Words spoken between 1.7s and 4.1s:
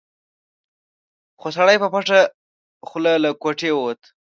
په پټه خوله له کوټې ووت.